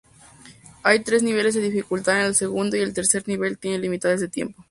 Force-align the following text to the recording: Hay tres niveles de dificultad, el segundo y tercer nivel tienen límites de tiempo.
Hay 0.81 1.01
tres 1.03 1.21
niveles 1.21 1.53
de 1.53 1.61
dificultad, 1.61 2.25
el 2.25 2.33
segundo 2.33 2.75
y 2.75 2.91
tercer 2.91 3.27
nivel 3.27 3.59
tienen 3.59 3.81
límites 3.83 4.19
de 4.19 4.27
tiempo. 4.29 4.59